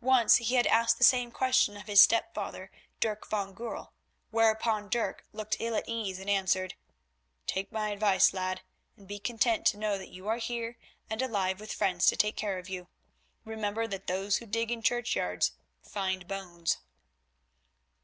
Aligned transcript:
Once 0.00 0.36
he 0.36 0.54
had 0.54 0.68
asked 0.68 0.98
the 0.98 1.02
same 1.02 1.32
question 1.32 1.76
of 1.76 1.88
his 1.88 2.00
stepfather, 2.00 2.70
Dirk 3.00 3.28
van 3.28 3.54
Goorl, 3.54 3.92
whereupon 4.30 4.88
Dirk 4.88 5.24
looked 5.32 5.56
ill 5.58 5.74
at 5.74 5.88
ease 5.88 6.20
and 6.20 6.30
answered: 6.30 6.76
"Take 7.44 7.72
my 7.72 7.88
advice, 7.88 8.32
lad, 8.32 8.60
and 8.96 9.08
be 9.08 9.18
content 9.18 9.66
to 9.66 9.78
know 9.78 9.98
that 9.98 10.10
you 10.10 10.28
are 10.28 10.38
here 10.38 10.78
and 11.10 11.20
alive 11.20 11.58
with 11.58 11.74
friends 11.74 12.06
to 12.06 12.16
take 12.16 12.36
care 12.36 12.60
of 12.60 12.68
you. 12.68 12.86
Remember 13.44 13.88
that 13.88 14.06
those 14.06 14.36
who 14.36 14.46
dig 14.46 14.70
in 14.70 14.80
churchyards 14.80 15.50
find 15.82 16.28
bones." 16.28 16.78